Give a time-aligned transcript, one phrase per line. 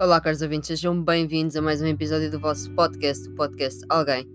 [0.00, 4.26] Olá, caros ouvintes, sejam bem-vindos a mais um episódio do vosso podcast, o podcast Alguém.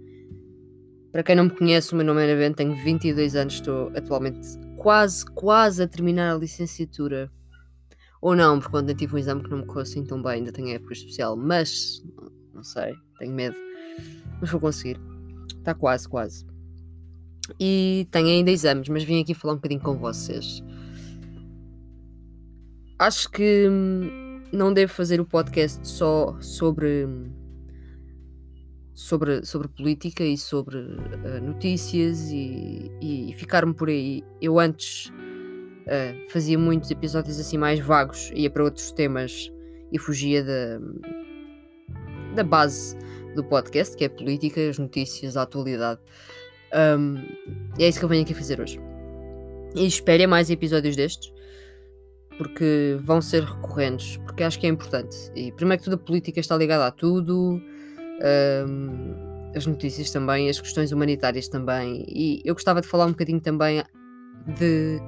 [1.12, 3.92] Para quem não me conhece, o meu nome é Ana Bento, tenho 22 anos, estou
[3.96, 7.32] atualmente quase, quase a terminar a licenciatura.
[8.22, 10.52] Ou não, porque ontem tive um exame que não me correu assim tão bem, ainda
[10.52, 12.00] tenho época especial, mas
[12.54, 13.58] não sei, tenho medo.
[14.40, 15.00] Mas vou conseguir.
[15.58, 16.46] Está quase, quase.
[17.60, 20.64] E tenho ainda exames, mas vim aqui falar um bocadinho com vocês.
[23.00, 27.08] Acho que hum, não devo fazer o podcast só sobre
[28.94, 34.24] sobre, sobre política e sobre uh, notícias e, e, e ficar-me por aí.
[34.42, 39.52] Eu antes uh, fazia muitos episódios assim mais vagos, ia para outros temas
[39.92, 40.80] e fugia da,
[42.36, 42.98] da base
[43.36, 46.00] do podcast, que é política, as notícias, a atualidade.
[46.74, 47.18] Um,
[47.78, 48.80] é isso que eu venho aqui fazer hoje.
[49.76, 51.34] E espere mais episódios destes
[52.38, 55.16] porque vão ser recorrentes, porque acho que é importante.
[55.36, 57.62] E primeiro que tudo, a política está ligada a tudo,
[58.68, 62.06] um, as notícias também, as questões humanitárias também.
[62.08, 63.84] E eu gostava de falar um bocadinho também
[64.58, 65.00] de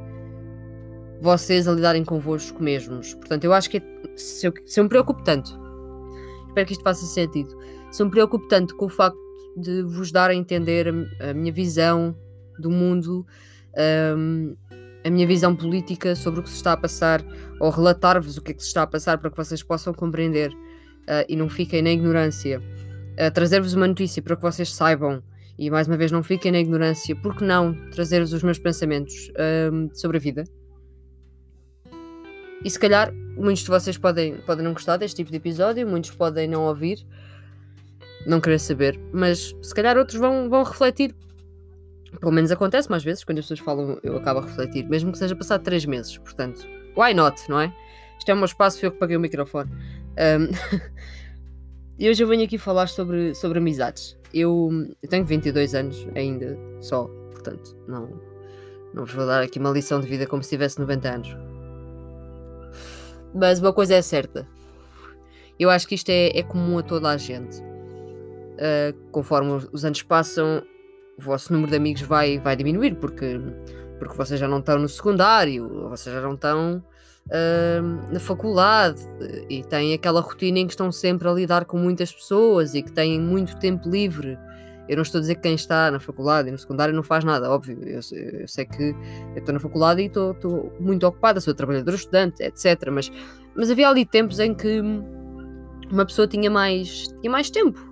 [1.22, 3.14] vocês a lidarem convosco mesmos.
[3.16, 3.82] Portanto, eu acho que
[4.16, 5.60] se eu, se eu me preocupo tanto,
[6.48, 7.58] espero que isto faça sentido,
[7.92, 9.18] se eu me preocupo tanto com o facto
[9.58, 10.88] de vos dar a entender
[11.20, 12.16] a, a minha visão
[12.60, 13.26] do mundo.
[14.16, 14.56] Um,
[15.08, 17.24] a minha visão política sobre o que se está a passar
[17.62, 20.52] ou relatar-vos o que é que se está a passar para que vocês possam compreender
[20.52, 22.60] uh, e não fiquem na ignorância.
[22.60, 25.24] Uh, Trazer-vos uma notícia para que vocês saibam
[25.58, 29.90] e mais uma vez não fiquem na ignorância, porque não trazer-vos os meus pensamentos uh,
[29.94, 30.44] sobre a vida.
[32.64, 36.12] E se calhar muitos de vocês podem, podem não gostar deste tipo de episódio, muitos
[36.12, 36.98] podem não ouvir,
[38.26, 41.16] não querer saber, mas se calhar outros vão, vão refletir
[42.20, 45.18] pelo menos acontece mais vezes, quando as pessoas falam, eu acabo a refletir, mesmo que
[45.18, 46.18] seja passado 3 meses.
[46.18, 47.74] Portanto, why not, não é?
[48.18, 49.70] Isto é o meu espaço, foi eu que paguei o microfone.
[49.72, 50.50] Um,
[52.00, 54.18] e hoje eu venho aqui falar sobre, sobre amizades.
[54.34, 54.70] Eu,
[55.02, 58.10] eu tenho 22 anos ainda, só, portanto, não,
[58.94, 61.38] não vos vou dar aqui uma lição de vida como se tivesse 90 anos.
[63.34, 64.48] Mas uma coisa é certa.
[65.60, 67.60] Eu acho que isto é, é comum a toda a gente.
[67.60, 70.64] Uh, conforme os anos passam,
[71.18, 73.40] o vosso número de amigos vai, vai diminuir, porque,
[73.98, 76.84] porque vocês já não estão no secundário, vocês já não estão
[77.28, 79.02] uh, na faculdade
[79.50, 82.92] e têm aquela rotina em que estão sempre a lidar com muitas pessoas e que
[82.92, 84.38] têm muito tempo livre.
[84.88, 87.24] Eu não estou a dizer que quem está na faculdade e no secundário não faz
[87.24, 87.78] nada, óbvio.
[87.84, 88.96] Eu, eu sei que
[89.36, 92.90] eu estou na faculdade e estou, estou muito ocupada, sou trabalhadora estudante, etc.
[92.90, 93.12] Mas,
[93.54, 94.82] mas havia ali tempos em que
[95.92, 97.87] uma pessoa tinha mais, tinha mais tempo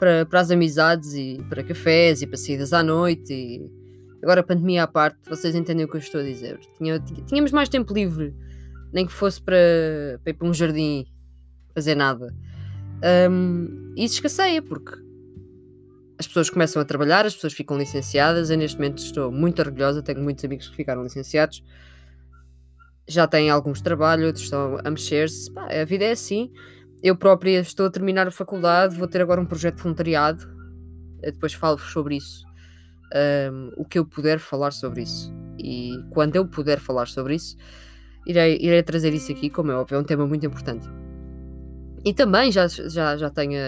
[0.00, 3.34] para, para as amizades e para cafés e para saídas à noite.
[3.34, 3.70] E
[4.22, 6.58] agora, pandemia à parte, vocês entendem o que eu estou a dizer.
[6.78, 8.34] Tinha, tínhamos mais tempo livre,
[8.94, 11.06] nem que fosse para, para ir para um jardim
[11.74, 12.34] fazer nada.
[13.30, 14.92] Um, isso escasseia, porque
[16.18, 18.48] as pessoas começam a trabalhar, as pessoas ficam licenciadas.
[18.48, 21.62] Eu, neste momento, estou muito orgulhosa, tenho muitos amigos que ficaram licenciados.
[23.06, 25.50] Já têm alguns trabalhos, outros estão a mexer-se.
[25.56, 26.50] A vida é assim
[27.02, 30.46] eu própria estou a terminar a faculdade, vou ter agora um projeto de voluntariado.
[31.20, 32.44] Depois falo-vos sobre isso.
[33.52, 35.32] Um, o que eu puder falar sobre isso.
[35.58, 37.56] E quando eu puder falar sobre isso,
[38.26, 40.88] irei, irei trazer isso aqui, como é óbvio, é um tema muito importante.
[42.04, 43.58] E também já, já, já tenho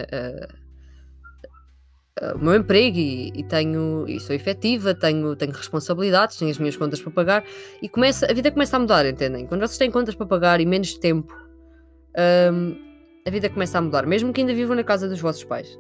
[2.34, 6.76] o meu emprego e, e, tenho e sou efetiva, tenho, tenho responsabilidades, tenho as minhas
[6.76, 7.44] contas para pagar
[7.81, 9.47] e começa, a vida começa a mudar, entendem?
[9.47, 11.34] Quando vocês têm contas para pagar e menos tempo.
[12.53, 12.92] Um,
[13.25, 15.78] a vida começa a mudar, mesmo que ainda vivam na casa dos vossos pais.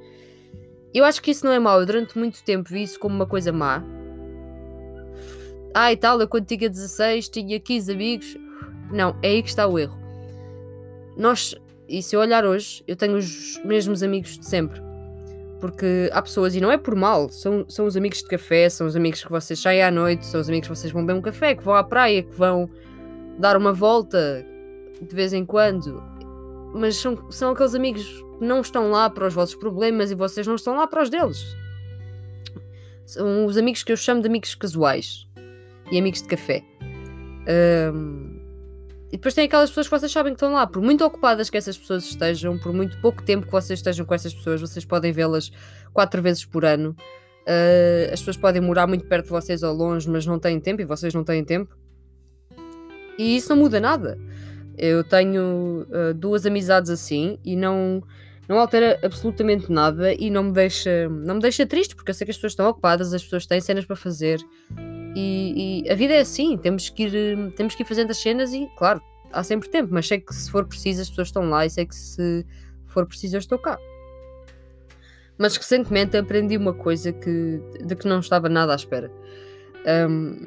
[0.94, 1.80] Eu acho que isso não é mau.
[1.80, 3.82] Eu durante muito tempo vi isso como uma coisa má.
[5.74, 8.36] Ah, e tal, eu quando tinha 16 tinha 15 amigos.
[8.92, 9.96] Não, é aí que está o erro.
[11.16, 11.54] Nós,
[11.88, 14.80] e se eu olhar hoje, eu tenho os mesmos amigos de sempre.
[15.60, 18.86] Porque há pessoas, e não é por mal, são, são os amigos de café, são
[18.86, 21.22] os amigos que vocês saem à noite, são os amigos que vocês vão beber um
[21.22, 22.68] café, que vão à praia, que vão
[23.38, 24.44] dar uma volta
[25.00, 26.02] de vez em quando
[26.74, 28.04] mas são, são aqueles amigos
[28.38, 31.10] que não estão lá para os vossos problemas e vocês não estão lá para os
[31.10, 31.56] deles.
[33.06, 35.26] São os amigos que eu chamo de amigos casuais
[35.90, 36.64] e amigos de café.
[37.94, 38.40] Um,
[39.08, 41.58] e depois tem aquelas pessoas que vocês sabem que estão lá, por muito ocupadas que
[41.58, 45.12] essas pessoas estejam, por muito pouco tempo que vocês estejam com essas pessoas, vocês podem
[45.12, 45.52] vê-las
[45.92, 46.96] quatro vezes por ano.
[47.42, 50.80] Uh, as pessoas podem morar muito perto de vocês ou longe, mas não têm tempo
[50.80, 51.76] e vocês não têm tempo.
[53.18, 54.18] E isso não muda nada.
[54.76, 58.02] Eu tenho uh, duas amizades assim e não,
[58.48, 62.24] não altera absolutamente nada e não me deixa não me deixa triste porque eu sei
[62.24, 64.40] que as pessoas estão ocupadas, as pessoas têm cenas para fazer
[65.14, 68.52] e, e a vida é assim, temos que ir temos que ir fazendo as cenas
[68.52, 69.00] e claro,
[69.32, 71.86] há sempre tempo, mas sei que se for preciso as pessoas estão lá e sei
[71.86, 72.46] que se
[72.86, 73.78] for preciso eu estou cá.
[75.38, 79.10] Mas recentemente aprendi uma coisa que, de que não estava nada à espera.
[80.08, 80.44] Um,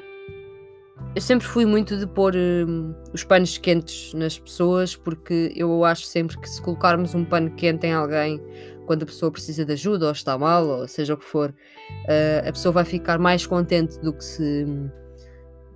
[1.16, 6.04] eu sempre fui muito de pôr um, os panos quentes nas pessoas, porque eu acho
[6.04, 8.38] sempre que se colocarmos um pano quente em alguém
[8.84, 12.46] quando a pessoa precisa de ajuda ou está mal, ou seja o que for, uh,
[12.46, 14.66] a pessoa vai ficar mais contente do que se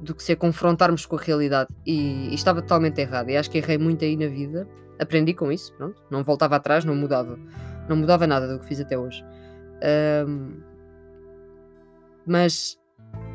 [0.03, 1.71] do que se a confrontarmos com a realidade.
[1.87, 3.31] E, e, estava totalmente errado.
[3.31, 4.69] E acho que errei muito aí na vida.
[4.99, 6.03] Aprendi com isso, pronto.
[6.11, 7.39] Não voltava atrás, não mudava.
[7.89, 9.25] Não mudava nada do que fiz até hoje.
[10.27, 10.61] Um,
[12.27, 12.79] mas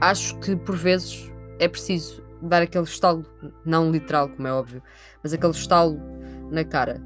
[0.01, 3.25] acho que por vezes é preciso dar aquele estalo,
[3.65, 4.81] não literal, como é óbvio,
[5.23, 5.99] mas aquele estalo
[6.51, 7.01] na cara.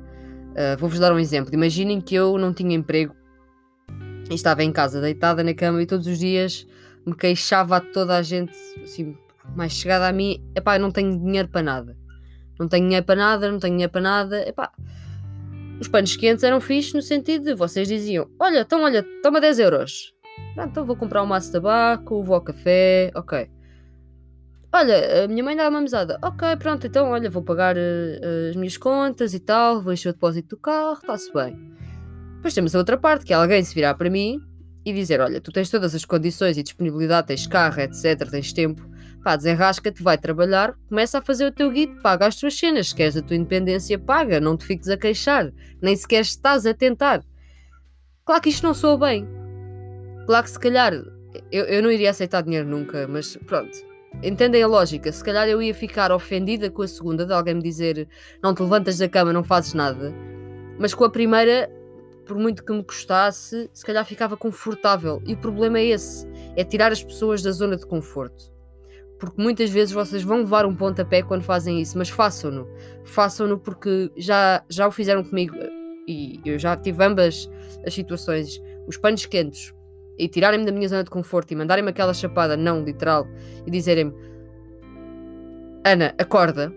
[0.51, 1.53] Uh, Vou-vos dar um exemplo.
[1.53, 3.15] Imaginem que eu não tinha emprego
[4.29, 6.67] e estava em casa, deitada na cama, e todos os dias
[7.05, 8.53] me queixava a toda a gente,
[8.83, 9.15] assim,
[9.55, 11.97] mais chegada a mim: epá, eu não tenho dinheiro para nada.
[12.59, 14.47] Não tenho dinheiro para nada, não tenho dinheiro para nada.
[14.47, 14.71] Epá,
[15.79, 19.59] os panos quentes eram fixos no sentido de vocês diziam: Olha, então, olha, toma 10
[19.59, 20.13] euros.
[20.57, 23.49] Então vou comprar um maço de tabaco, vou ao café, ok.
[24.71, 26.19] Olha, a minha mãe dá uma mesada.
[26.21, 30.13] Ok, pronto, então olha, vou pagar uh, as minhas contas e tal, vou encher o
[30.13, 31.57] depósito do carro, está-se bem.
[32.35, 34.39] Depois temos a outra parte, que é alguém se virar para mim
[34.85, 38.87] e dizer: Olha, tu tens todas as condições e disponibilidade, tens carro, etc., tens tempo,
[39.23, 42.95] pá, desenrasca-te, vai trabalhar, começa a fazer o teu guido, paga as tuas cenas, se
[42.95, 45.51] queres a tua independência, paga, não te fiques a queixar,
[45.81, 47.23] nem sequer estás a tentar.
[48.23, 49.27] Claro que isto não soa bem.
[50.27, 50.93] Claro que se calhar
[51.51, 53.88] eu, eu não iria aceitar dinheiro nunca, mas pronto
[54.21, 55.09] Entendem a lógica?
[55.13, 58.05] Se calhar eu ia ficar ofendida com a segunda, de alguém me dizer
[58.43, 60.13] não te levantas da cama, não fazes nada.
[60.77, 61.71] Mas com a primeira,
[62.25, 65.21] por muito que me custasse, se calhar ficava confortável.
[65.25, 66.27] E o problema é esse:
[66.57, 68.51] é tirar as pessoas da zona de conforto.
[69.17, 72.67] Porque muitas vezes vocês vão levar um pontapé quando fazem isso, mas façam-no.
[73.05, 75.55] Façam-no porque já, já o fizeram comigo
[76.07, 77.49] e eu já tive ambas
[77.85, 78.61] as situações.
[78.85, 79.73] Os panos quentes
[80.19, 83.25] e tirarem-me da minha zona de conforto e mandarem-me aquela chapada não literal
[83.65, 84.13] e dizerem-me
[85.85, 86.73] Ana, acorda.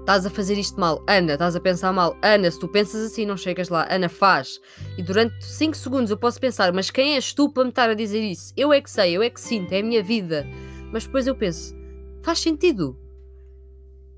[0.00, 1.02] Estás a fazer isto mal.
[1.08, 2.16] Ana, estás a pensar mal.
[2.22, 3.86] Ana, se tu pensas assim, não chegas lá.
[3.90, 4.60] Ana, faz.
[4.98, 7.94] E durante 5 segundos eu posso pensar, mas quem és tu para me estar a
[7.94, 8.52] dizer isso?
[8.56, 10.46] Eu é que sei, eu é que sinto, é a minha vida.
[10.92, 11.74] Mas depois eu penso,
[12.22, 12.96] faz sentido.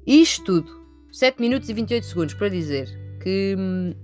[0.04, 2.88] Isto tudo, 7 minutos e 28 segundos para dizer
[3.22, 3.94] que hum,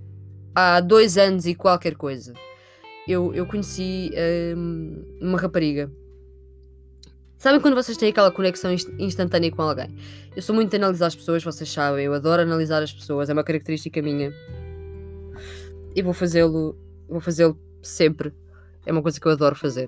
[0.55, 2.33] há dois anos e qualquer coisa
[3.09, 4.13] eu, eu conheci
[4.57, 5.91] um, uma rapariga.
[7.39, 9.95] Sabem quando vocês têm aquela conexão instantânea com alguém?
[10.35, 13.33] Eu sou muito de analisar as pessoas, vocês sabem, eu adoro analisar as pessoas, é
[13.33, 14.33] uma característica minha.
[15.95, 16.77] E vou fazê-lo,
[17.09, 18.33] vou fazê-lo sempre.
[18.85, 19.87] É uma coisa que eu adoro fazer.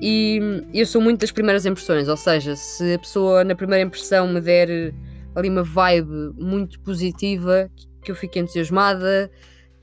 [0.00, 0.40] E
[0.72, 4.40] eu sou muito das primeiras impressões, ou seja, se a pessoa na primeira impressão me
[4.40, 4.94] der
[5.34, 7.70] ali uma vibe muito positiva,
[8.02, 9.30] que eu fique entusiasmada,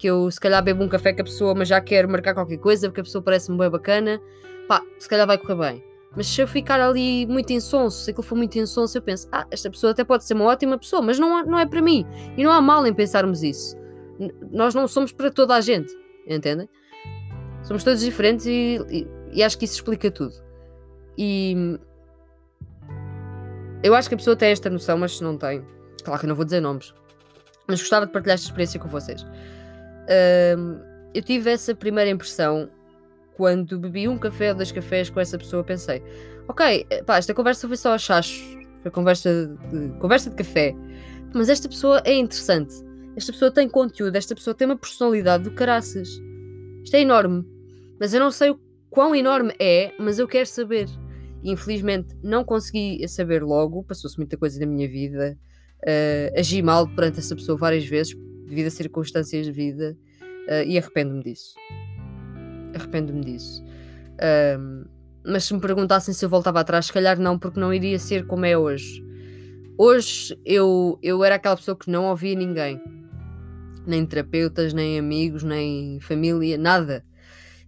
[0.02, 2.58] que eu se calhar bebo um café com a pessoa, mas já quero marcar qualquer
[2.58, 4.20] coisa porque a pessoa parece-me bem bacana,
[4.68, 5.84] pá, se calhar vai correr bem.
[6.16, 9.46] Mas se eu ficar ali muito insonso, se aquilo for muito insonso, eu penso, ah,
[9.52, 12.04] esta pessoa até pode ser uma ótima pessoa, mas não, não é para mim.
[12.36, 13.78] E não há mal em pensarmos isso.
[14.20, 15.96] N nós não somos para toda a gente,
[16.28, 16.68] entendem?
[17.62, 20.34] Somos todos diferentes e, e, e acho que isso explica tudo.
[21.16, 21.78] E
[23.84, 25.64] eu acho que a pessoa tem esta noção, mas se não tem,
[26.04, 26.92] claro que eu não vou dizer nomes,
[27.68, 29.24] mas gostava de partilhar esta experiência com vocês
[31.14, 32.70] eu tive essa primeira impressão
[33.36, 35.64] quando bebi um café ou dois cafés com essa pessoa.
[35.64, 36.02] Pensei,
[36.48, 38.42] ok, pá, esta conversa foi só a chachos,
[38.82, 40.76] foi conversa de, conversa de café,
[41.34, 42.74] mas esta pessoa é interessante.
[43.16, 46.08] Esta pessoa tem conteúdo, esta pessoa tem uma personalidade do caraças.
[46.84, 47.46] Isto é enorme,
[48.00, 50.88] mas eu não sei o quão enorme é, mas eu quero saber.
[51.44, 55.38] E infelizmente não consegui saber logo, passou-se muita coisa na minha vida.
[55.82, 58.16] Uh, agi mal perante essa pessoa várias vezes,
[58.52, 59.98] devido a circunstâncias de vida,
[60.48, 61.56] uh, e arrependo-me disso.
[62.76, 63.64] Arrependo-me disso.
[65.26, 68.28] Mas se me perguntassem se eu voltava atrás, se calhar não, porque não iria ser
[68.28, 69.04] como é hoje.
[69.78, 72.80] Hoje eu, eu era aquela pessoa que não ouvia ninguém,
[73.88, 77.04] nem terapeutas, nem amigos, nem família, nada.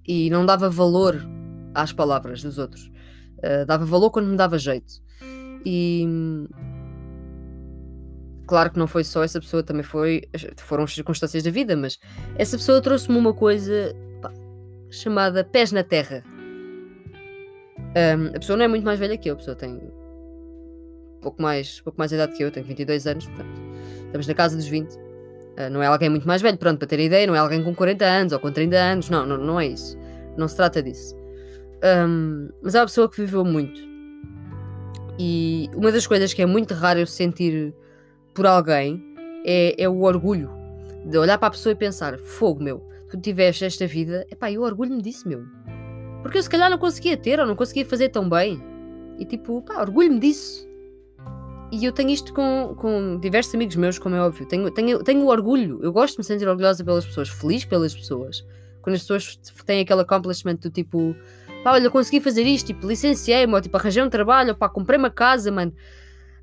[0.06, 1.20] E não dava valor
[1.74, 2.92] às palavras dos outros.
[3.40, 4.94] Uh, dava valor quando me dava jeito.
[5.66, 6.06] E
[8.46, 10.24] Claro que não foi só essa pessoa, também foi,
[10.58, 11.98] foram as circunstâncias da vida, mas
[12.36, 14.32] essa pessoa trouxe-me uma coisa pá,
[14.90, 16.24] chamada pés na terra.
[17.78, 19.80] Um, a pessoa não é muito mais velha que eu, a pessoa tem
[21.22, 23.62] pouco mais, pouco mais idade que eu, tenho 22 anos, portanto,
[24.06, 24.92] estamos na casa dos 20.
[24.92, 25.00] Uh,
[25.56, 27.74] ah, não é alguém muito mais velho, pronto, para ter ideia, não é alguém com
[27.74, 29.98] 40 anos ou com 30 anos, não, não, não é isso.
[30.36, 31.16] Não se trata disso.
[31.84, 33.80] Um, mas é uma pessoa que viveu muito.
[35.20, 37.74] E uma das coisas que é muito raro eu sentir
[38.34, 39.04] por alguém
[39.46, 40.50] é, é o orgulho
[41.06, 44.62] de olhar para a pessoa e pensar: fogo, meu, tu tiveste esta vida, epá, eu
[44.62, 45.44] orgulho-me disso, meu.
[46.22, 48.62] Porque eu se calhar não conseguia ter ou não conseguia fazer tão bem.
[49.20, 50.68] E tipo, pá, orgulho-me disso.
[51.72, 54.46] E eu tenho isto com, com diversos amigos meus, como é óbvio.
[54.48, 55.80] Tenho, tenho, tenho orgulho.
[55.82, 58.46] Eu gosto de me sentir orgulhosa pelas pessoas, feliz pelas pessoas.
[58.82, 61.16] Quando as pessoas têm aquele accomplishment do tipo,
[61.64, 65.00] pá, olha, consegui fazer isto, tipo, licenciei-me, ou tipo, arranjei um trabalho, ou pá, comprei
[65.00, 65.74] uma casa, mano.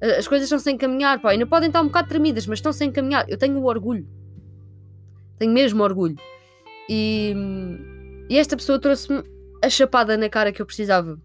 [0.00, 2.90] As coisas estão sem caminhar, pá, ainda podem estar um bocado tremidas, mas estão sem
[2.90, 3.26] caminhar.
[3.28, 4.06] Eu tenho orgulho.
[5.38, 6.16] Tenho mesmo orgulho.
[6.88, 7.34] E,
[8.28, 9.22] e esta pessoa trouxe-me
[9.62, 11.18] a chapada na cara que eu precisava.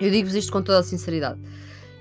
[0.00, 1.40] Eu digo-vos isto com toda a sinceridade.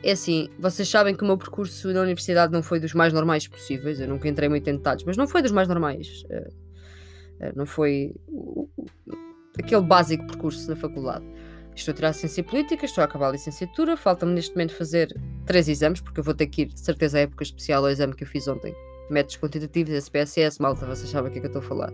[0.03, 3.47] É assim, vocês sabem que o meu percurso na universidade não foi dos mais normais
[3.47, 6.23] possíveis, eu nunca entrei muito em detalhes, mas não foi dos mais normais.
[6.29, 8.13] Uh, uh, não foi
[9.57, 11.25] aquele básico percurso na faculdade.
[11.75, 15.15] Estou a tirar a ciência política, estou a acabar a licenciatura, falta-me neste momento fazer
[15.47, 18.13] três exames, porque eu vou ter que ir, de certeza, à época especial ao exame
[18.13, 18.75] que eu fiz ontem.
[19.09, 21.91] Métodos quantitativos, SPSS, malta, vocês sabem o que é que eu estou a falar.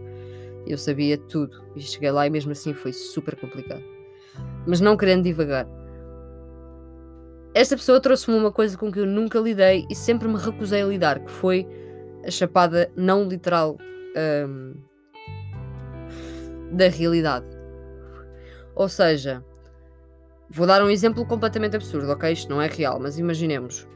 [0.68, 3.84] Eu sabia tudo e cheguei lá e mesmo assim foi super complicado.
[4.68, 5.68] Mas não querendo divagar
[7.54, 10.86] esta pessoa trouxe-me uma coisa com que eu nunca lidei e sempre me recusei a
[10.88, 11.68] lidar, que foi
[12.26, 13.78] a chapada não literal
[14.48, 14.74] um,
[16.72, 17.46] da realidade.
[18.76, 19.44] Ou seja,
[20.54, 22.32] vou dar um exemplo completamente absurdo, ok?
[22.32, 23.88] Isto não é real, mas imaginemos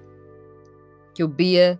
[1.13, 1.79] que eu bebia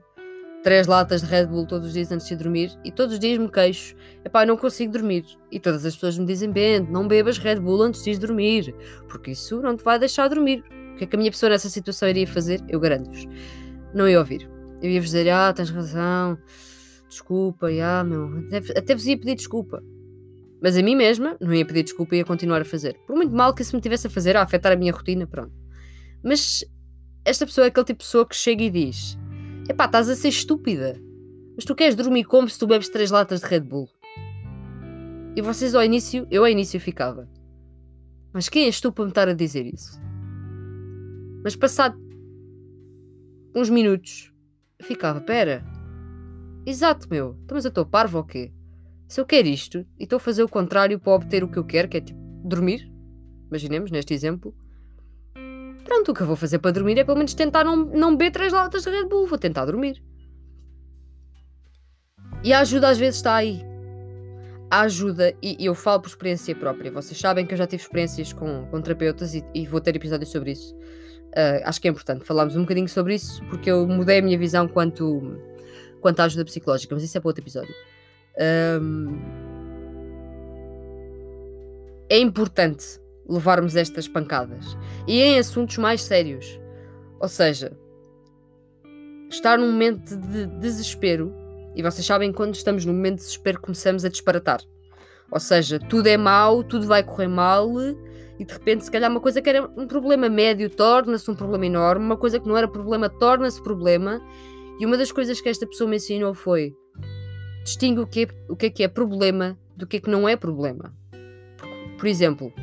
[0.63, 3.38] três latas de Red Bull todos os dias antes de dormir e todos os dias
[3.38, 5.25] me queixo, epá, eu não consigo dormir.
[5.51, 8.75] E todas as pessoas me dizem, bem, não bebas Red Bull antes de dormir,
[9.07, 10.63] porque isso não te vai deixar dormir.
[10.93, 12.63] O que é que a minha pessoa nessa situação iria fazer?
[12.69, 13.27] Eu garanto-vos.
[13.93, 14.50] Não ia ouvir.
[14.81, 16.38] Eu ia-vos dizer, ah, tens razão,
[17.10, 18.46] desculpa, ah, meu.
[18.75, 19.84] Até vos ia pedir desculpa.
[20.61, 22.97] Mas a mim mesma não ia pedir desculpa e ia continuar a fazer.
[23.05, 25.53] Por muito mal que isso me tivesse a fazer, a afetar a minha rotina, pronto.
[26.23, 26.63] Mas
[27.23, 29.17] esta pessoa é aquele tipo de pessoa que chega e diz:
[29.69, 30.99] Epá, estás a ser estúpida.
[31.55, 33.89] Mas tu queres dormir como se tu bebes três latas de Red Bull?
[35.35, 37.29] E vocês ao início, eu ao início ficava.
[38.33, 39.99] Mas quem és tu para me estar a dizer isso?
[41.43, 41.97] Mas passado
[43.55, 44.31] uns minutos,
[44.81, 45.65] ficava, pera,
[46.65, 48.51] exato, meu, então, mas eu estou parvo ou quê?
[49.07, 51.63] Se eu quero isto e estou a fazer o contrário para obter o que eu
[51.63, 52.91] quero, que é tipo dormir,
[53.47, 54.53] imaginemos neste exemplo,
[55.85, 58.31] pronto, o que eu vou fazer para dormir é pelo menos tentar não, não beber
[58.31, 60.03] três latas de Red Bull, vou tentar dormir.
[62.43, 63.61] E a ajuda às vezes está aí.
[64.69, 68.33] A ajuda, e, eu falo por experiência própria, vocês sabem que eu já tive experiências
[68.33, 70.75] com, com terapeutas e, e vou ter episódios sobre isso.
[70.75, 74.37] Uh, acho que é importante falarmos um bocadinho sobre isso, porque eu mudei a minha
[74.37, 75.39] visão quanto,
[76.01, 77.73] quanto à ajuda psicológica, mas isso é para outro episódio.
[78.39, 79.17] Um,
[82.10, 84.77] é importante levarmos estas pancadas
[85.08, 86.60] e em assuntos mais sérios.
[87.20, 87.77] Ou seja,
[89.29, 91.34] estar num momento de desespero,
[91.75, 94.62] e vocês sabem quando estamos num momento de desespero começamos a disparatar.
[95.32, 97.70] Ou seja, tudo é mau, tudo vai correr mal
[98.39, 101.65] e de repente, se calhar, uma coisa que era um problema médio torna-se um problema
[101.65, 104.22] enorme, uma coisa que não era problema torna-se problema.
[104.79, 106.74] E uma das coisas que esta pessoa me ensinou foi
[107.67, 110.27] distingue o que, é, o que é que é problema do que é que não
[110.27, 110.93] é problema.
[111.97, 112.53] Por exemplo,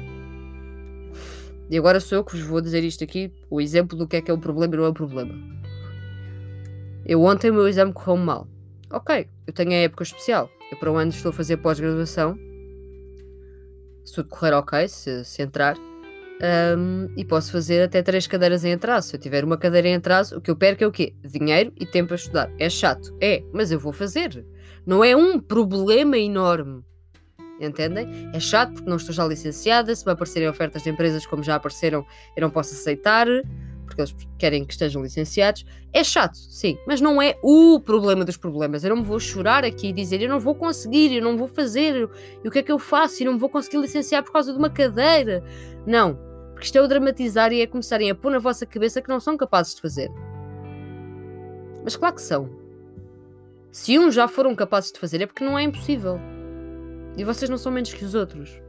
[1.69, 4.23] e agora sou eu que vos vou dizer isto aqui, o exemplo do que é
[4.23, 5.35] que é o problema e não é o problema.
[7.05, 8.49] Eu ontem o meu exame correu mal.
[8.91, 10.51] Ok, eu tenho a época especial.
[10.73, 12.39] Eu para o ano estou a fazer pós-graduação
[14.05, 15.77] se tudo correr ok, se, se entrar.
[16.77, 19.09] Um, e posso fazer até três cadeiras em atraso.
[19.09, 21.15] Se eu tiver uma cadeira em atraso, o que eu perco é o quê?
[21.23, 22.51] Dinheiro e tempo a estudar.
[22.59, 23.15] É chato?
[23.21, 24.45] É, mas eu vou fazer.
[24.87, 26.83] Não é um problema enorme.
[27.61, 28.31] Entendem?
[28.33, 29.95] É chato porque não estou já licenciada.
[29.95, 32.05] Se me aparecerem ofertas de empresas como já apareceram,
[32.37, 33.27] eu não posso aceitar
[33.85, 35.65] porque eles querem que estejam licenciados.
[35.93, 38.83] É chato, sim, mas não é o problema dos problemas.
[38.83, 41.47] Eu não me vou chorar aqui e dizer eu não vou conseguir, eu não vou
[41.47, 42.09] fazer,
[42.43, 43.23] e o que é que eu faço?
[43.23, 45.43] E não me vou conseguir licenciar por causa de uma cadeira.
[45.87, 46.19] Não,
[46.53, 49.21] porque isto é o dramatizar e é começarem a pôr na vossa cabeça que não
[49.21, 50.11] são capazes de fazer.
[51.83, 52.64] Mas claro que são.
[53.75, 56.21] Se uns já foram capazes de fazer é porque não é impossível.
[57.17, 58.63] E vocês não são menos que os outros.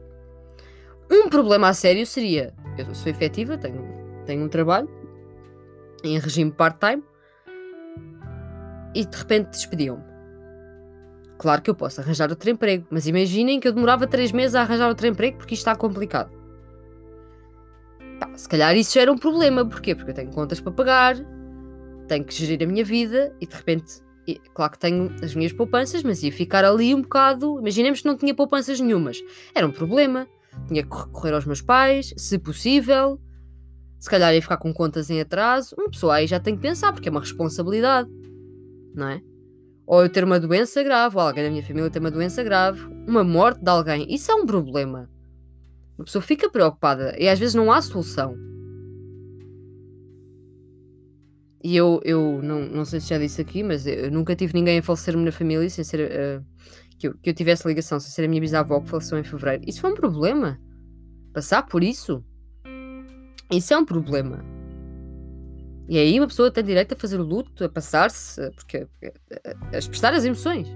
[1.08, 3.86] Um problema a sério seria: eu sou efetiva, tenho,
[4.24, 4.90] tenho um trabalho,
[6.02, 7.04] em regime part-time
[8.96, 10.02] e de repente despediam-me.
[11.38, 14.62] Claro que eu posso arranjar outro emprego, mas imaginem que eu demorava três meses a
[14.62, 16.32] arranjar outro emprego porque isto está complicado.
[18.18, 19.94] Pá, se calhar isso já era um problema, porquê?
[19.94, 21.14] Porque eu tenho contas para pagar,
[22.08, 24.04] tenho que gerir a minha vida e de repente,
[24.52, 27.58] claro que tenho as minhas poupanças, mas ia ficar ali um bocado.
[27.60, 29.18] Imaginemos que não tinha poupanças nenhumas,
[29.54, 30.26] era um problema.
[30.66, 33.20] Tinha que recorrer aos meus pais, se possível,
[33.98, 35.74] Se calhar ia ficar com contas em atraso.
[35.78, 38.08] Uma pessoa aí já tem que pensar, porque é uma responsabilidade,
[38.94, 39.20] não é?
[39.86, 42.82] Ou eu ter uma doença grave, ou alguém da minha família ter uma doença grave,
[43.06, 44.06] uma morte de alguém.
[44.12, 45.08] Isso é um problema.
[45.96, 48.36] Uma pessoa fica preocupada e às vezes não há solução.
[51.62, 54.78] E eu, eu não, não sei se já disse aqui, mas eu nunca tive ninguém
[54.78, 56.10] a falecer-me na família sem ser.
[56.10, 56.44] Uh,
[56.98, 59.64] que, eu, que eu tivesse ligação sem ser a minha bisavó que faleceu em fevereiro.
[59.66, 60.58] Isso foi um problema.
[61.32, 62.24] Passar por isso.
[63.50, 64.44] Isso é um problema.
[65.88, 68.88] E aí uma pessoa tem direito a fazer o luto, a passar-se, porque,
[69.72, 70.68] a expressar as emoções.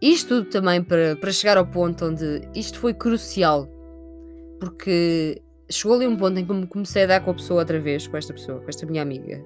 [0.00, 3.68] Isto tudo também para, para chegar ao ponto onde isto foi crucial,
[4.58, 7.78] porque chegou ali um ponto em que me comecei a dar com a pessoa outra
[7.80, 9.44] vez, com esta pessoa, com esta minha amiga,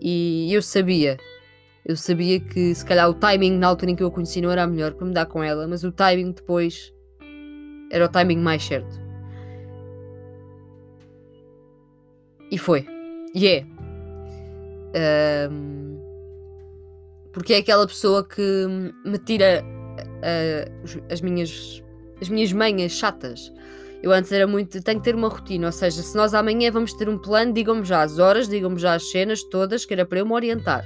[0.00, 1.16] e eu sabia,
[1.86, 4.50] eu sabia que se calhar o timing na altura em que eu a conheci não
[4.50, 6.92] era melhor para me dar com ela, mas o timing depois
[7.90, 9.00] era o timing mais certo.
[12.50, 12.86] E foi.
[13.34, 13.64] E é.
[15.50, 15.98] Um,
[17.32, 18.66] porque é aquela pessoa que
[19.06, 21.82] me tira uh, as minhas
[22.20, 23.52] as minhas manhas chatas.
[24.02, 24.82] Eu antes era muito.
[24.82, 27.84] Tenho que ter uma rotina, ou seja, se nós amanhã vamos ter um plano, digam-me
[27.84, 30.84] já as horas, digam-me já as cenas todas, que era para eu me orientar.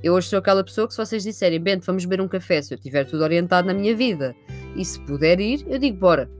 [0.00, 2.72] Eu hoje sou aquela pessoa que, se vocês disserem, Bento, vamos beber um café, se
[2.72, 4.36] eu tiver tudo orientado na minha vida
[4.76, 6.30] e se puder ir, eu digo, bora.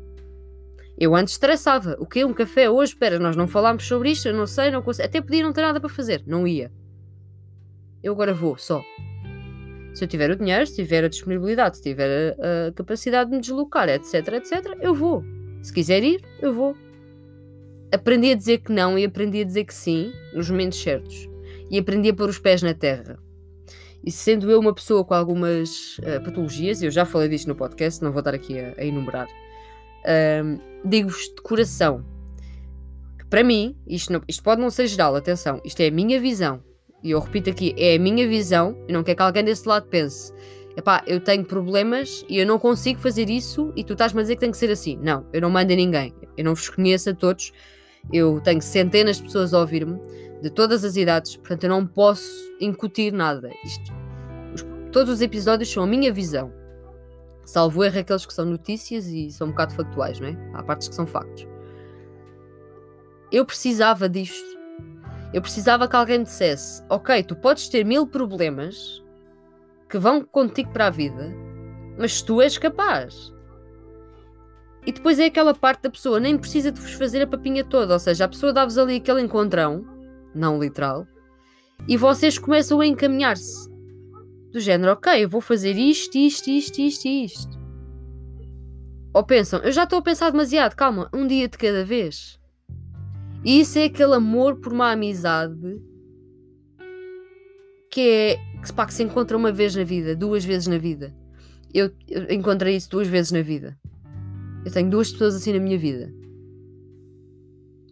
[0.97, 1.97] Eu antes estressava.
[1.99, 2.25] O quê?
[2.25, 2.93] Um café hoje?
[2.93, 5.07] Espera, nós não falámos sobre isto, eu não sei, não consigo.
[5.07, 6.23] Até podia não ter nada para fazer.
[6.27, 6.71] Não ia.
[8.03, 8.83] Eu agora vou, só.
[9.95, 13.37] Se eu tiver o dinheiro, se tiver a disponibilidade, se tiver a, a capacidade de
[13.37, 15.25] me deslocar, etc, etc, eu vou.
[15.63, 16.77] Se quiser ir, eu vou.
[17.93, 21.29] Aprendi a dizer que não e aprendi a dizer que sim, nos momentos certos.
[21.71, 23.19] E aprendi a pôr os pés na terra.
[24.05, 28.03] E sendo eu uma pessoa com algumas uh, patologias, eu já falei disto no podcast,
[28.03, 32.05] não vou estar aqui a, a enumerar, uh, digo-vos de coração
[33.19, 36.21] que para mim, isto, não, isto pode não ser geral, atenção, isto é a minha
[36.21, 36.63] visão.
[37.03, 39.87] E eu repito aqui, é a minha visão, e não quero que alguém desse lado
[39.89, 40.33] pense.
[40.79, 44.37] Epá, eu tenho problemas e eu não consigo fazer isso e tu estás-me a dizer
[44.37, 44.97] que tem que ser assim.
[45.03, 46.15] Não, eu não mando a ninguém.
[46.37, 47.53] Eu não vos conheço a todos.
[48.13, 50.01] Eu tenho centenas de pessoas a ouvir-me,
[50.41, 53.51] de todas as idades, portanto eu não posso incutir nada.
[53.65, 53.93] Isto,
[54.55, 56.53] os, todos os episódios são a minha visão.
[57.45, 60.37] Salvo erro aqueles que são notícias e são um bocado factuais, não é?
[60.55, 61.45] Há partes que são factos.
[63.33, 64.47] Eu precisava disto.
[65.35, 69.03] Eu precisava que alguém me dissesse: Ok, tu podes ter mil problemas
[69.89, 71.35] que vão contigo para a vida,
[71.99, 73.33] mas tu és capaz.
[74.87, 77.95] E depois é aquela parte da pessoa, nem precisa de vos fazer a papinha toda,
[77.95, 79.85] ou seja, a pessoa dá-vos ali aquele encontrão,
[80.35, 81.07] não literal,
[81.87, 83.69] e vocês começam a encaminhar-se
[84.51, 87.59] do género, ok, eu vou fazer isto, isto, isto, isto isto.
[89.13, 92.39] Ou pensam, eu já estou a pensar demasiado, calma, um dia de cada vez.
[93.45, 95.81] E isso é aquele amor por uma amizade
[97.91, 101.15] que é que, pá, que se encontra uma vez na vida, duas vezes na vida.
[101.73, 103.79] Eu, eu encontrei isso duas vezes na vida.
[104.65, 106.13] Eu tenho duas pessoas assim na minha vida.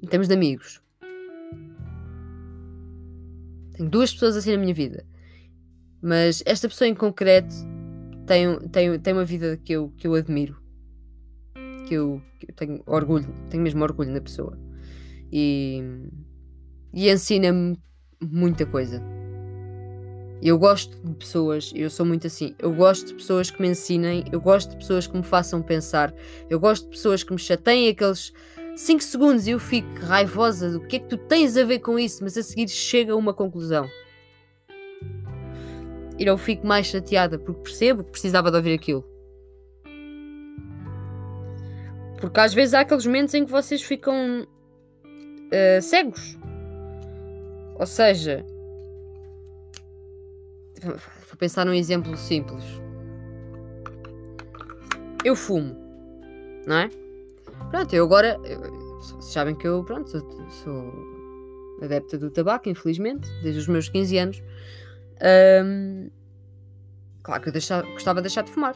[0.02, 0.80] Em termos de amigos.
[3.72, 5.06] Tenho duas pessoas assim na minha vida.
[6.00, 7.54] Mas esta pessoa em concreto
[8.26, 10.56] tem, tem, tem uma vida que eu, que eu admiro.
[11.86, 14.58] Que eu, que eu tenho orgulho, tenho mesmo orgulho na pessoa.
[15.30, 15.82] E,
[16.92, 17.78] e ensina-me
[18.20, 19.02] muita coisa.
[20.42, 22.54] Eu gosto de pessoas, eu sou muito assim.
[22.58, 26.14] Eu gosto de pessoas que me ensinem, eu gosto de pessoas que me façam pensar,
[26.48, 28.32] eu gosto de pessoas que me chateiem aqueles
[28.76, 31.98] 5 segundos e eu fico raivosa do que é que tu tens a ver com
[31.98, 33.88] isso, mas a seguir chega a uma conclusão
[36.18, 39.04] e eu fico mais chateada porque percebo que precisava de ouvir aquilo.
[42.18, 46.38] Porque às vezes há aqueles momentos em que vocês ficam uh, cegos.
[47.78, 48.44] Ou seja,
[50.82, 52.64] vou pensar num exemplo simples.
[55.24, 55.76] Eu fumo,
[56.66, 56.90] não é?
[57.70, 58.38] Pronto, eu agora.
[59.00, 61.16] Vocês sabem que eu, pronto, sou, sou
[61.82, 64.42] adepta do tabaco, infelizmente, desde os meus 15 anos.
[65.64, 66.10] Um,
[67.22, 68.74] claro que eu deixava, gostava de deixar de fumar.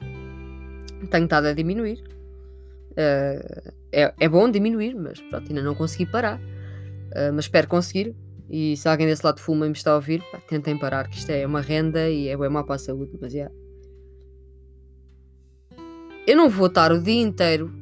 [1.10, 2.02] Tenho estado a diminuir.
[2.92, 6.38] Uh, é, é bom diminuir, mas pronto, ainda não consegui parar.
[6.38, 8.14] Uh, mas espero conseguir.
[8.50, 11.16] E se alguém desse lado fuma e me está a ouvir, pá, tentem parar, que
[11.16, 13.12] isto é uma renda e é bem mau para a saúde.
[13.20, 13.48] Mas é.
[16.26, 17.79] Eu não vou estar o dia inteiro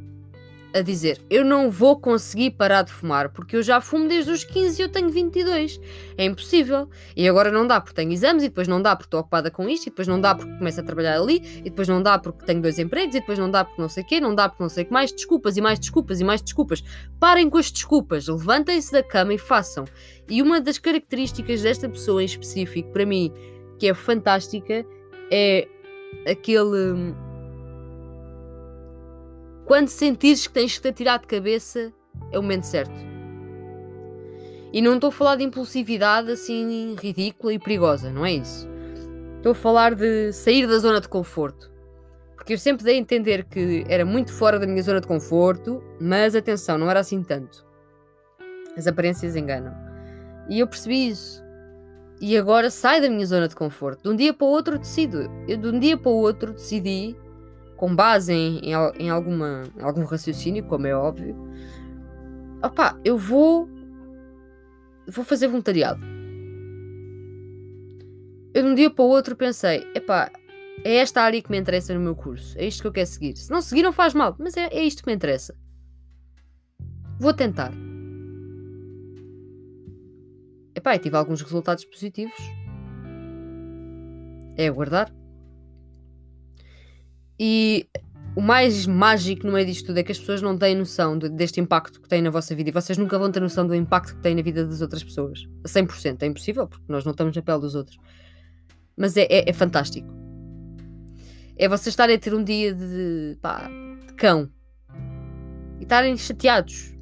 [0.79, 4.45] a dizer: Eu não vou conseguir parar de fumar porque eu já fumo desde os
[4.45, 5.81] 15 e eu tenho 22.
[6.17, 6.89] É impossível.
[7.17, 9.69] E agora não dá porque tenho exames, e depois não dá porque estou ocupada com
[9.69, 12.45] isto, e depois não dá porque começo a trabalhar ali, e depois não dá porque
[12.45, 14.63] tenho dois empregos, e depois não dá porque não sei o quê, não dá porque
[14.63, 15.13] não sei o que mais.
[15.13, 16.83] Desculpas e mais desculpas e mais desculpas.
[17.21, 19.85] Parem com as desculpas, levantem-se da cama e façam.
[20.29, 23.33] E uma das características desta pessoa em específico, para mim,
[23.79, 24.85] que é fantástica,
[25.31, 25.67] é
[26.27, 27.15] aquele
[29.69, 31.93] quando sentires que tens que te atirar de cabeça,
[32.33, 32.99] é o momento certo.
[34.73, 38.67] E não estou a falar de impulsividade assim ridícula e perigosa, não é isso.
[39.37, 41.71] Estou a falar de sair da zona de conforto.
[42.35, 45.85] Porque eu sempre dei a entender que era muito fora da minha zona de conforto,
[46.01, 47.67] mas atenção, não era assim tanto.
[48.75, 49.75] As aparências enganam.
[50.49, 51.45] E eu percebi isso.
[52.23, 54.05] E agora sai da minha zona de conforto.
[54.05, 55.31] De um dia para o outro decido.
[55.47, 57.15] Eu de um dia para o outro decidi
[57.79, 61.37] com base em, em, em alguma, algum raciocínio, como é óbvio,
[62.63, 63.69] opá, eu vou
[65.07, 66.05] vou fazer voluntariado.
[68.53, 70.31] Eu de um dia para o outro pensei, epá,
[70.85, 73.37] é esta área que me interessa no meu curso, é isto que eu quero seguir.
[73.37, 75.57] Se não seguir não faz mal, mas é, é isto que me interessa.
[77.19, 77.73] Vou tentar.
[80.75, 82.39] Epá, tive alguns resultados positivos.
[84.57, 85.13] É aguardar.
[87.39, 87.89] E
[88.39, 91.29] o mais mágico no meio disto tudo é que as pessoas não têm noção de,
[91.29, 94.15] deste impacto que têm na vossa vida e vocês nunca vão ter noção do impacto
[94.15, 95.45] que têm na vida das outras pessoas.
[95.65, 96.23] A 100%.
[96.23, 97.99] É impossível, porque nós não estamos na pele dos outros.
[98.97, 100.09] Mas é, é, é fantástico.
[101.57, 103.69] É vocês estarem a ter um dia de, pá,
[104.07, 104.49] de cão
[105.81, 106.95] e estarem chateados,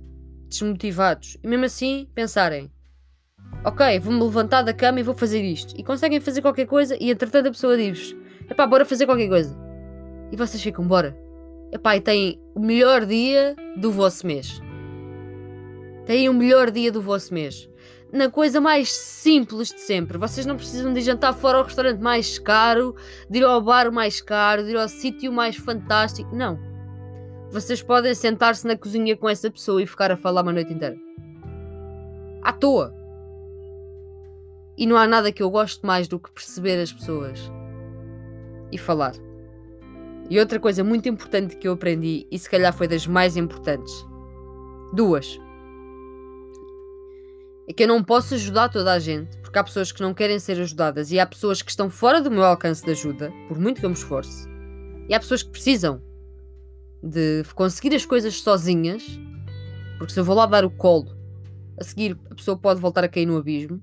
[0.48, 2.70] desmotivados e mesmo assim pensarem:
[3.62, 5.78] Ok, vou-me levantar da cama e vou fazer isto.
[5.78, 8.16] E conseguem fazer qualquer coisa e entretanto a pessoa diz:
[8.48, 9.65] Epá, bora fazer qualquer coisa
[10.30, 11.16] e vocês ficam, bora.
[11.72, 14.60] Epá, e têm o melhor dia do vosso mês.
[16.04, 17.68] Têm o melhor dia do vosso mês.
[18.12, 20.16] Na coisa mais simples de sempre.
[20.16, 22.94] Vocês não precisam de jantar fora ao restaurante mais caro,
[23.28, 26.34] de ir ao bar mais caro, de ir ao sítio mais fantástico.
[26.34, 26.58] Não.
[27.50, 30.96] Vocês podem sentar-se na cozinha com essa pessoa e ficar a falar uma noite inteira.
[32.42, 32.94] À toa.
[34.78, 37.50] E não há nada que eu goste mais do que perceber as pessoas
[38.70, 39.25] e falar.
[40.28, 43.92] E outra coisa muito importante que eu aprendi, e se calhar foi das mais importantes,
[44.92, 45.38] duas.
[47.68, 50.38] É que eu não posso ajudar toda a gente, porque há pessoas que não querem
[50.38, 53.80] ser ajudadas e há pessoas que estão fora do meu alcance de ajuda, por muito
[53.80, 54.48] que eu me esforce.
[55.08, 56.02] E há pessoas que precisam
[57.02, 59.04] de conseguir as coisas sozinhas,
[59.98, 61.16] porque se eu vou lá dar o colo,
[61.78, 63.80] a seguir a pessoa pode voltar a cair no abismo.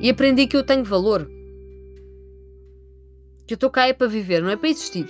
[0.00, 1.30] E aprendi que eu tenho valor,
[3.50, 5.08] que eu estou cá é para viver, não é para existir.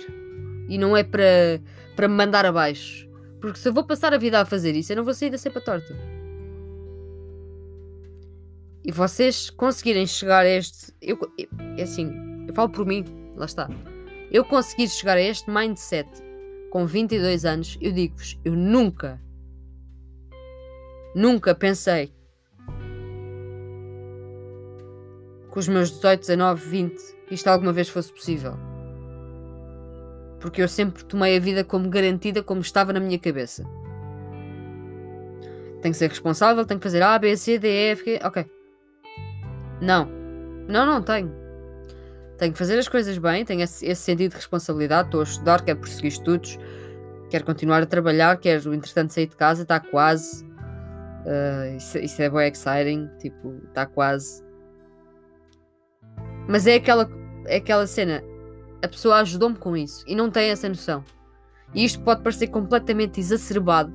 [0.67, 1.61] E não é para,
[1.95, 3.07] para me mandar abaixo.
[3.39, 5.37] Porque se eu vou passar a vida a fazer isso, eu não vou sair da
[5.37, 5.95] cepa torta.
[8.83, 10.91] E vocês conseguirem chegar a este.
[10.99, 11.19] Eu,
[11.77, 12.11] é assim,
[12.47, 13.69] eu falo por mim, lá está.
[14.31, 16.09] Eu conseguir chegar a este mindset
[16.71, 19.21] com 22 anos, eu digo-vos, eu nunca,
[21.13, 22.11] nunca pensei
[25.51, 28.57] com os meus 18, 19, 20 isto alguma vez fosse possível.
[30.39, 33.63] Porque eu sempre tomei a vida como garantida, como estava na minha cabeça.
[35.81, 38.19] Tenho que ser responsável, tenho que fazer A, B, C, D, E, F, G.
[38.23, 38.45] Ok.
[39.81, 40.09] Não.
[40.67, 41.33] Não, não tenho.
[42.37, 45.07] Tenho que fazer as coisas bem, tenho esse, esse sentido de responsabilidade.
[45.07, 46.57] Estou a estudar, quero prosseguir estudos,
[47.29, 50.43] quero continuar a trabalhar, quero, entretanto, sair de casa, está quase.
[51.23, 54.43] Uh, isso, isso é bem exciting, tipo, está quase.
[56.51, 57.09] Mas é aquela
[57.45, 58.21] é aquela cena.
[58.83, 61.01] A pessoa ajudou-me com isso e não tem essa noção.
[61.73, 63.93] E isto pode parecer completamente exacerbado,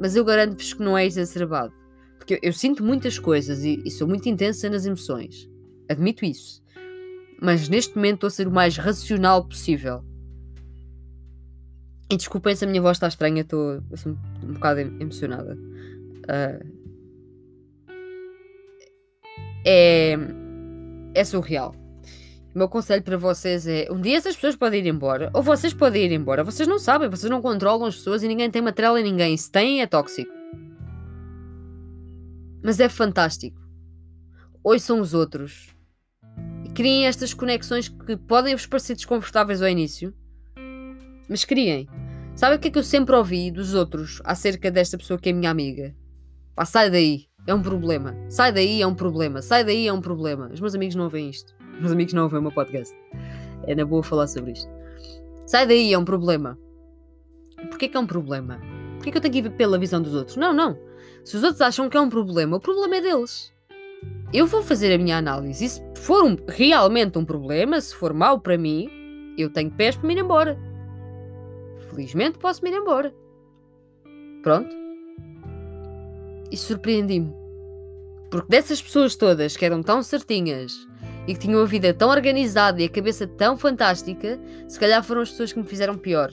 [0.00, 1.74] mas eu garanto-vos que não é exacerbado.
[2.16, 5.50] Porque eu, eu sinto muitas coisas e, e, sou muito intensa nas emoções.
[5.88, 6.62] Admito isso.
[7.42, 10.04] Mas neste momento estou a ser o mais racional possível.
[12.08, 15.58] E desculpem se a minha voz está estranha, estou assim, um bocado emocionada.
[16.22, 16.76] Uh,
[19.64, 20.16] é,
[21.16, 21.74] é surreal.
[22.56, 25.74] O meu conselho para vocês é: um dia essas pessoas podem ir embora, ou vocês
[25.74, 26.42] podem ir embora.
[26.42, 29.36] Vocês não sabem, vocês não controlam as pessoas e ninguém tem material em ninguém.
[29.36, 30.32] Se tem, é tóxico.
[32.64, 33.60] Mas é fantástico.
[34.64, 35.68] Ouçam os outros.
[36.64, 40.14] E criem estas conexões que podem vos parecer desconfortáveis ao início,
[41.28, 41.86] mas criem.
[42.34, 45.32] Sabe o que é que eu sempre ouvi dos outros acerca desta pessoa que é
[45.34, 45.94] minha amiga?
[46.54, 48.16] Pá, sai daí, é um problema.
[48.30, 49.42] Sai daí, é um problema.
[49.42, 50.48] Sai daí, é um problema.
[50.50, 52.96] Os meus amigos não ouvem isto meus amigos não ouvem o meu podcast.
[53.66, 54.70] É na boa falar sobre isto.
[55.46, 56.58] Sai daí, é um problema.
[57.68, 58.60] Porquê que é um problema?
[58.96, 60.36] Porquê que eu tenho que ir pela visão dos outros?
[60.36, 60.78] Não, não.
[61.24, 63.52] Se os outros acham que é um problema, o problema é deles.
[64.32, 65.64] Eu vou fazer a minha análise.
[65.64, 68.88] E se for um, realmente um problema, se for mau para mim,
[69.36, 70.58] eu tenho pés para me ir embora.
[71.90, 73.14] Felizmente posso me ir embora.
[74.42, 74.74] Pronto.
[76.50, 77.32] E surpreendi-me.
[78.30, 80.85] Porque dessas pessoas todas que eram tão certinhas
[81.26, 85.22] e que tinham a vida tão organizada e a cabeça tão fantástica, se calhar foram
[85.22, 86.30] as pessoas que me fizeram pior.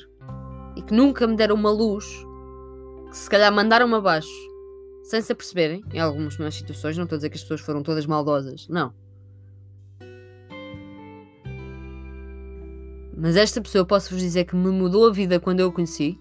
[0.75, 2.05] E que nunca me deram uma luz,
[3.09, 4.29] que se calhar mandaram-me abaixo,
[5.03, 8.05] sem se aperceberem, em algumas situações, não estou a dizer que as pessoas foram todas
[8.05, 8.93] maldosas, não.
[13.15, 16.19] Mas esta pessoa, posso-vos dizer que me mudou a vida quando eu a conheci.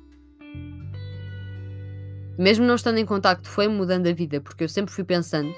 [2.39, 5.53] Mesmo não estando em contacto, foi-me mudando a vida, porque eu sempre fui pensando.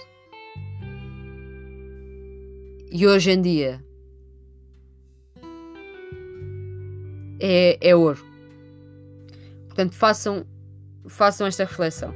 [2.96, 3.84] E hoje em dia
[7.40, 8.24] é, é ouro.
[9.66, 10.46] Portanto, façam,
[11.08, 12.14] façam esta reflexão.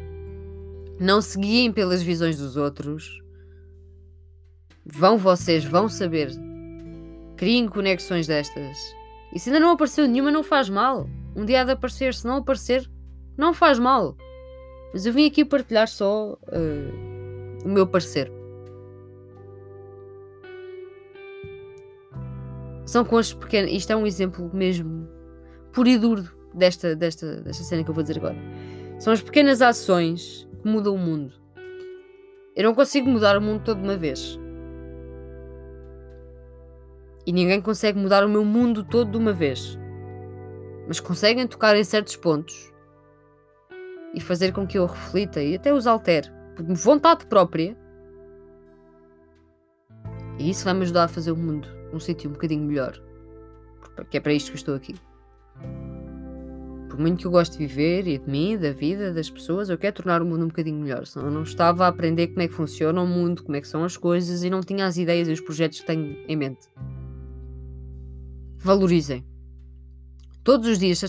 [1.00, 3.20] Não se guiem pelas visões dos outros.
[4.86, 6.30] Vão vocês, vão saber.
[7.36, 8.78] Criem conexões destas.
[9.34, 11.10] E se ainda não apareceu nenhuma, não faz mal.
[11.34, 12.14] Um dia há de aparecer.
[12.14, 12.88] Se não aparecer,
[13.36, 14.16] não faz mal.
[14.92, 18.37] Mas eu vim aqui partilhar só uh, o meu parecer.
[22.88, 23.70] São com as pequenas.
[23.70, 25.06] Isto é um exemplo mesmo
[25.74, 26.24] puro e duro
[26.54, 28.36] desta, desta, desta cena que eu vou dizer agora.
[28.98, 31.34] São as pequenas ações que mudam o mundo.
[32.56, 34.40] Eu não consigo mudar o mundo todo de uma vez.
[37.26, 39.78] E ninguém consegue mudar o meu mundo todo de uma vez.
[40.86, 42.72] Mas conseguem tocar em certos pontos
[44.14, 47.76] e fazer com que eu reflita e até os altere por vontade própria.
[50.38, 53.00] E isso vai me ajudar a fazer o mundo um sítio um bocadinho melhor.
[53.94, 54.94] Porque é para isto que estou aqui.
[56.88, 59.78] Por muito que eu gosto de viver e de mim, da vida, das pessoas, eu
[59.78, 61.06] quero tornar o mundo um bocadinho melhor.
[61.06, 63.68] Senão eu não estava a aprender como é que funciona o mundo, como é que
[63.68, 66.66] são as coisas e não tinha as ideias e os projetos que tenho em mente.
[68.56, 69.24] Valorizem.
[70.42, 71.04] Todos os dias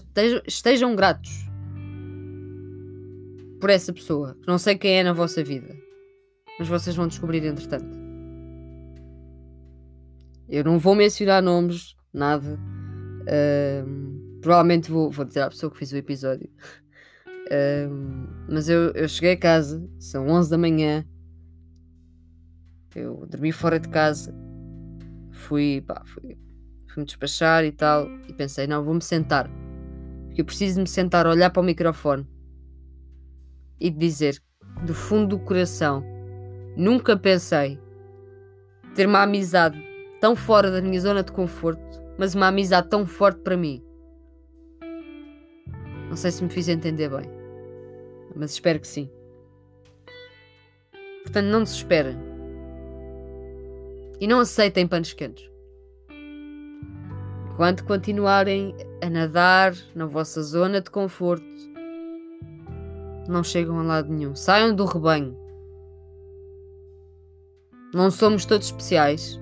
[0.45, 1.49] estejam, gratos
[3.59, 5.75] por essa pessoa, não sei quem é na vossa vida,
[6.57, 7.98] mas vocês vão descobrir entretanto.
[10.49, 12.59] Eu não vou mencionar nomes, nada.
[14.41, 16.49] Provavelmente vou, vou dizer à pessoa que fez o episódio.
[18.49, 21.05] Mas eu, eu cheguei a casa, são 11 da manhã.
[22.95, 24.35] Eu dormi fora de casa.
[25.31, 26.37] Fui, pá, fui,
[26.87, 28.07] fui me despachar e tal.
[28.27, 29.49] E pensei, não, vou-me sentar.
[30.25, 32.27] Porque eu preciso me sentar, olhar para o microfone
[33.79, 34.41] e dizer
[34.83, 36.03] do fundo do coração:
[36.75, 37.79] nunca pensei
[38.95, 39.88] ter uma amizade
[40.19, 41.81] tão fora da minha zona de conforto,
[42.17, 43.83] mas uma amizade tão forte para mim.
[46.09, 47.29] Não sei se me fiz entender bem,
[48.35, 49.09] mas espero que sim.
[51.23, 52.17] Portanto, não desesperem.
[54.19, 55.49] E não aceitem panos quentes.
[57.51, 61.45] Enquanto continuarem a nadar na vossa zona de conforto,
[63.27, 64.33] não chegam a lado nenhum.
[64.33, 65.37] Saiam do rebanho.
[67.93, 69.39] Não somos todos especiais.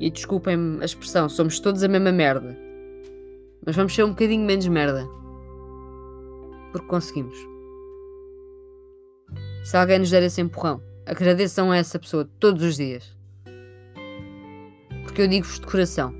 [0.00, 2.56] E desculpem-me a expressão, somos todos a mesma merda.
[3.64, 5.08] Mas vamos ser um bocadinho menos merda.
[6.72, 7.36] Porque conseguimos.
[9.64, 13.16] Se alguém nos der esse empurrão, agradeçam a essa pessoa todos os dias.
[15.02, 16.14] Porque eu digo-vos de coração.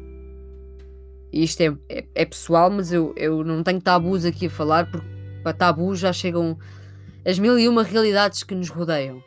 [1.33, 4.91] E isto é, é, é, pessoal, mas eu, eu não tenho tabus aqui a falar,
[4.91, 5.07] porque
[5.43, 6.59] para tabus já chegam
[7.25, 9.23] as mil e uma realidades que nos rodeiam.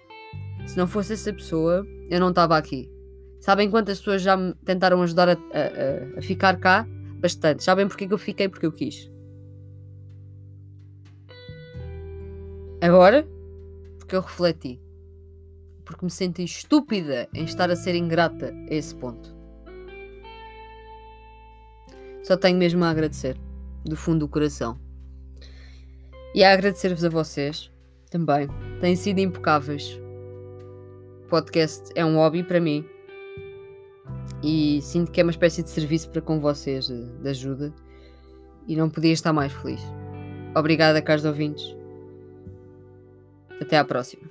[0.66, 2.90] Se não fosse essa pessoa, eu não estava aqui.
[3.42, 6.88] Sabem quantas pessoas já me tentaram ajudar a, a, a ficar cá?
[7.20, 7.64] Bastante.
[7.64, 8.48] Sabem porque que eu fiquei?
[8.48, 9.12] Porque eu quis.
[12.80, 13.28] Agora,
[13.98, 14.80] porque eu refleti.
[15.84, 19.36] Porque me senti estúpida em estar a ser ingrata a esse ponto.
[22.24, 23.36] Só tenho mesmo a agradecer,
[23.84, 24.80] do fundo do coração.
[26.36, 27.72] E a agradecer-vos a vocês
[28.12, 28.48] também.
[28.80, 30.00] Têm sido impecáveis.
[31.24, 32.88] O podcast é um hobby para mim
[34.44, 37.74] e sinto que é uma espécie de serviço para com vocês, de, de ajuda,
[38.68, 39.82] e não podia estar mais feliz.
[40.56, 41.76] Obrigada, caros ouvintes.
[43.60, 44.31] Até à próxima.